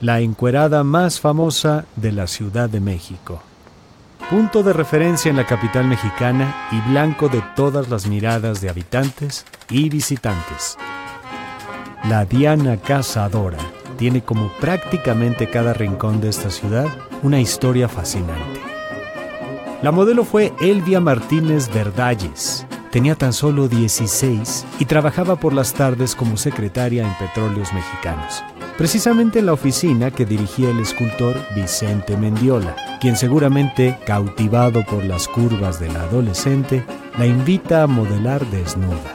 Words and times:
la 0.00 0.20
encuerada 0.20 0.84
más 0.84 1.20
famosa 1.20 1.84
de 1.96 2.12
la 2.12 2.26
Ciudad 2.26 2.70
de 2.70 2.80
México. 2.80 3.42
Punto 4.30 4.62
de 4.62 4.72
referencia 4.72 5.30
en 5.30 5.36
la 5.36 5.46
capital 5.46 5.86
mexicana 5.86 6.68
y 6.70 6.90
blanco 6.90 7.28
de 7.28 7.42
todas 7.56 7.88
las 7.88 8.06
miradas 8.06 8.60
de 8.60 8.68
habitantes 8.68 9.44
y 9.70 9.88
visitantes. 9.88 10.76
La 12.04 12.24
Diana 12.26 12.76
Cazadora 12.76 13.58
tiene 13.96 14.22
como 14.22 14.52
prácticamente 14.60 15.50
cada 15.50 15.72
rincón 15.72 16.20
de 16.20 16.28
esta 16.28 16.50
ciudad 16.50 16.86
una 17.22 17.40
historia 17.40 17.88
fascinante. 17.88 18.60
La 19.82 19.90
modelo 19.90 20.24
fue 20.24 20.52
Elvia 20.60 21.00
Martínez 21.00 21.72
Verdalles. 21.72 22.66
Tenía 22.92 23.16
tan 23.16 23.32
solo 23.32 23.68
16 23.68 24.66
y 24.78 24.84
trabajaba 24.84 25.36
por 25.36 25.52
las 25.52 25.74
tardes 25.74 26.14
como 26.14 26.36
secretaria 26.36 27.06
en 27.06 27.14
Petróleos 27.18 27.72
Mexicanos, 27.72 28.42
precisamente 28.78 29.40
en 29.40 29.46
la 29.46 29.52
oficina 29.52 30.12
que 30.12 30.24
dirigía 30.24 30.70
el 30.70 30.78
escultor 30.78 31.36
Vicente 31.54 32.16
Mendiola, 32.16 32.76
quien 33.00 33.16
seguramente, 33.16 33.98
cautivado 34.06 34.84
por 34.86 35.04
las 35.04 35.26
curvas 35.26 35.80
de 35.80 35.92
la 35.92 36.02
adolescente, 36.02 36.84
la 37.18 37.26
invita 37.26 37.82
a 37.82 37.86
modelar 37.88 38.46
desnuda. 38.46 39.12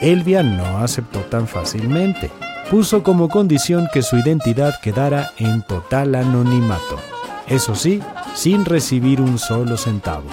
Elvia 0.00 0.42
no 0.42 0.78
aceptó 0.78 1.20
tan 1.20 1.46
fácilmente. 1.46 2.30
Puso 2.70 3.04
como 3.04 3.28
condición 3.28 3.88
que 3.92 4.02
su 4.02 4.16
identidad 4.16 4.74
quedara 4.82 5.30
en 5.38 5.62
total 5.62 6.16
anonimato. 6.16 6.98
Eso 7.46 7.76
sí, 7.76 8.02
sin 8.34 8.64
recibir 8.64 9.20
un 9.20 9.38
solo 9.38 9.76
centavo. 9.76 10.26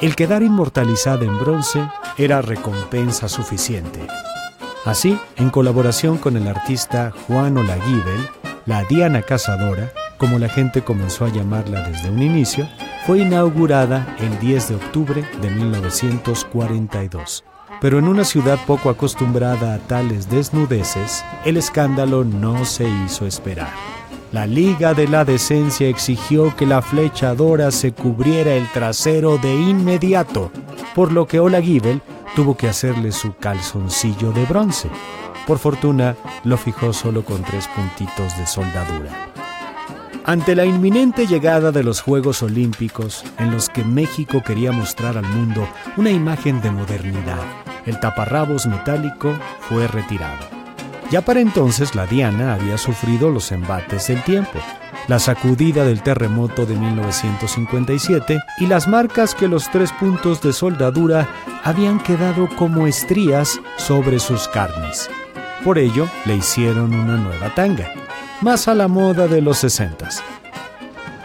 El 0.00 0.14
quedar 0.14 0.42
inmortalizada 0.42 1.24
en 1.24 1.38
bronce 1.38 1.80
era 2.16 2.42
recompensa 2.42 3.28
suficiente. 3.28 4.00
Así, 4.84 5.18
en 5.36 5.48
colaboración 5.48 6.18
con 6.18 6.36
el 6.36 6.46
artista 6.46 7.10
Juan 7.26 7.56
Olaguibel, 7.56 8.28
la 8.66 8.84
Diana 8.84 9.22
Cazadora, 9.22 9.90
como 10.18 10.38
la 10.38 10.50
gente 10.50 10.82
comenzó 10.82 11.24
a 11.24 11.30
llamarla 11.30 11.88
desde 11.88 12.10
un 12.10 12.22
inicio, 12.22 12.68
fue 13.06 13.20
inaugurada 13.20 14.14
el 14.20 14.38
10 14.40 14.68
de 14.68 14.74
octubre 14.74 15.24
de 15.40 15.50
1942. 15.50 17.44
Pero 17.80 17.98
en 17.98 18.08
una 18.08 18.24
ciudad 18.24 18.58
poco 18.66 18.90
acostumbrada 18.90 19.74
a 19.74 19.78
tales 19.78 20.28
desnudeces, 20.28 21.24
el 21.46 21.56
escándalo 21.56 22.24
no 22.24 22.66
se 22.66 22.86
hizo 22.86 23.26
esperar. 23.26 23.72
La 24.32 24.46
Liga 24.46 24.92
de 24.92 25.08
la 25.08 25.24
Decencia 25.24 25.88
exigió 25.88 26.54
que 26.56 26.66
la 26.66 26.82
flechadora 26.82 27.70
se 27.70 27.92
cubriera 27.92 28.52
el 28.52 28.70
trasero 28.72 29.38
de 29.38 29.54
inmediato, 29.54 30.50
por 30.94 31.10
lo 31.10 31.26
que 31.26 31.40
Ola 31.40 31.60
tuvo 32.34 32.56
que 32.56 32.68
hacerle 32.68 33.12
su 33.12 33.34
calzoncillo 33.36 34.32
de 34.32 34.44
bronce. 34.44 34.88
Por 35.46 35.58
fortuna, 35.58 36.16
lo 36.44 36.56
fijó 36.56 36.92
solo 36.92 37.24
con 37.24 37.42
tres 37.42 37.68
puntitos 37.68 38.36
de 38.38 38.46
soldadura. 38.46 39.10
Ante 40.26 40.54
la 40.54 40.64
inminente 40.64 41.26
llegada 41.26 41.70
de 41.70 41.82
los 41.82 42.00
Juegos 42.00 42.42
Olímpicos, 42.42 43.24
en 43.38 43.50
los 43.50 43.68
que 43.68 43.84
México 43.84 44.42
quería 44.42 44.72
mostrar 44.72 45.18
al 45.18 45.26
mundo 45.26 45.68
una 45.98 46.10
imagen 46.10 46.62
de 46.62 46.70
modernidad, 46.70 47.42
el 47.84 48.00
taparrabos 48.00 48.66
metálico 48.66 49.34
fue 49.68 49.86
retirado. 49.86 50.46
Ya 51.10 51.20
para 51.20 51.40
entonces 51.40 51.94
la 51.94 52.06
Diana 52.06 52.54
había 52.54 52.78
sufrido 52.78 53.28
los 53.30 53.52
embates 53.52 54.08
del 54.08 54.22
tiempo, 54.22 54.58
la 55.08 55.18
sacudida 55.18 55.84
del 55.84 56.02
terremoto 56.02 56.66
de 56.66 56.76
1957 56.76 58.40
y 58.58 58.66
las 58.66 58.88
marcas 58.88 59.34
que 59.34 59.48
los 59.48 59.70
tres 59.70 59.92
puntos 59.92 60.40
de 60.42 60.52
soldadura 60.52 61.28
habían 61.62 62.00
quedado 62.02 62.48
como 62.56 62.86
estrías 62.86 63.60
sobre 63.76 64.18
sus 64.18 64.48
carnes. 64.48 65.10
Por 65.64 65.78
ello 65.78 66.08
le 66.26 66.36
hicieron 66.36 66.94
una 66.94 67.16
nueva 67.16 67.54
tanga, 67.54 67.90
más 68.40 68.68
a 68.68 68.74
la 68.74 68.88
moda 68.88 69.26
de 69.28 69.40
los 69.40 69.58
60. 69.58 70.08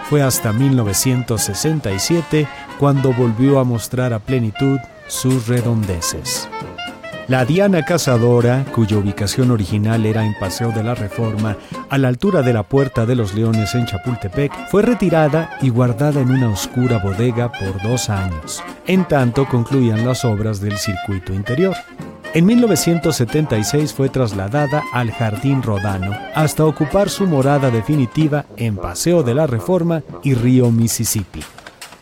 Fue 0.10 0.22
hasta 0.24 0.54
1967 0.54 2.48
cuando 2.80 3.14
volvió 3.14 3.60
a 3.60 3.64
mostrar 3.64 4.14
a 4.14 4.20
plenitud 4.20 4.80
sus 5.08 5.48
redondeces. 5.48 6.50
La 7.30 7.46
Diana 7.46 7.84
Cazadora, 7.84 8.66
cuya 8.74 8.98
ubicación 8.98 9.52
original 9.52 10.04
era 10.08 10.26
en 10.26 10.34
Paseo 10.40 10.72
de 10.72 10.82
la 10.82 10.96
Reforma, 10.96 11.58
a 11.88 12.00
la 12.00 12.08
altura 12.08 12.42
de 12.42 12.54
la 12.54 12.64
Puerta 12.64 13.06
de 13.06 13.14
los 13.14 13.36
Leones 13.36 13.76
en 13.76 13.86
Chapultepec, 13.86 14.52
fue 14.70 14.82
retirada 14.82 15.52
y 15.62 15.70
guardada 15.70 16.22
en 16.22 16.32
una 16.32 16.50
oscura 16.50 16.98
bodega 16.98 17.52
por 17.52 17.84
dos 17.84 18.10
años, 18.10 18.64
en 18.88 19.08
tanto 19.08 19.48
concluían 19.48 20.08
las 20.08 20.26
obras 20.26 20.60
del 20.60 20.80
circuito 20.80 21.32
interior. 21.32 21.76
En 22.34 22.48
1976 22.48 23.94
fue 23.94 24.10
trasladada 24.10 24.82
al 24.92 25.12
Jardín 25.12 25.62
Rodano 25.62 26.18
hasta 26.34 26.66
ocupar 26.66 27.12
su 27.12 27.28
morada 27.28 27.70
definitiva 27.70 28.48
en 28.58 28.76
Paseo 28.76 29.22
de 29.22 29.36
la 29.36 29.46
Reforma 29.46 30.02
y 30.24 30.34
Río 30.34 30.72
Mississippi. 30.72 31.44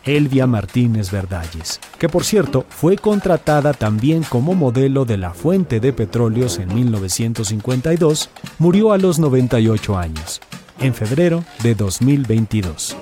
Elvia 0.04 0.46
Martínez 0.46 1.10
Verdalles, 1.10 1.80
que 1.98 2.08
por 2.08 2.24
cierto 2.24 2.64
fue 2.68 2.96
contratada 2.96 3.72
también 3.72 4.22
como 4.22 4.54
modelo 4.54 5.04
de 5.04 5.18
la 5.18 5.34
fuente 5.34 5.80
de 5.80 5.92
petróleos 5.92 6.58
en 6.58 6.74
1952, 6.74 8.30
murió 8.58 8.92
a 8.92 8.98
los 8.98 9.18
98 9.18 9.98
años, 9.98 10.40
en 10.80 10.94
febrero 10.94 11.44
de 11.62 11.74
2022. 11.74 12.96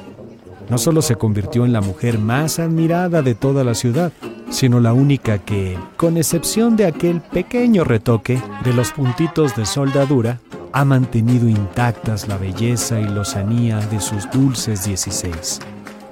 No 0.68 0.78
solo 0.78 1.00
se 1.02 1.16
convirtió 1.16 1.64
en 1.64 1.72
la 1.72 1.80
mujer 1.80 2.18
más 2.18 2.58
admirada 2.58 3.22
de 3.22 3.34
toda 3.34 3.62
la 3.62 3.74
ciudad, 3.74 4.12
sino 4.50 4.80
la 4.80 4.92
única 4.92 5.38
que, 5.38 5.78
con 5.96 6.16
excepción 6.16 6.76
de 6.76 6.86
aquel 6.86 7.20
pequeño 7.20 7.84
retoque 7.84 8.40
de 8.64 8.72
los 8.72 8.92
puntitos 8.92 9.54
de 9.54 9.66
soldadura, 9.66 10.40
ha 10.72 10.84
mantenido 10.84 11.48
intactas 11.48 12.28
la 12.28 12.36
belleza 12.36 13.00
y 13.00 13.04
lozanía 13.04 13.78
de 13.78 14.00
sus 14.00 14.30
dulces 14.30 14.84
16. 14.84 15.60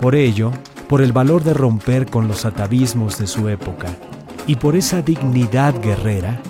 Por 0.00 0.14
ello, 0.14 0.52
por 0.88 1.02
el 1.02 1.12
valor 1.12 1.42
de 1.44 1.54
romper 1.54 2.06
con 2.06 2.28
los 2.28 2.44
atavismos 2.44 3.18
de 3.18 3.26
su 3.26 3.48
época 3.48 3.88
y 4.46 4.56
por 4.56 4.76
esa 4.76 5.02
dignidad 5.02 5.74
guerrera, 5.80 6.40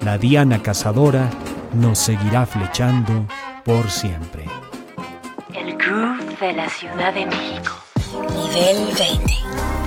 la 0.00 0.18
Diana 0.18 0.62
Cazadora 0.62 1.30
nos 1.74 1.98
seguirá 1.98 2.46
flechando 2.46 3.26
por 3.64 3.90
siempre. 3.90 4.44
El 5.54 5.76
groove 5.76 6.36
de 6.40 6.52
la 6.52 6.68
Ciudad 6.68 7.12
de 7.14 7.26
México. 7.26 7.72
Nivel 8.34 8.94
20. 8.98 9.77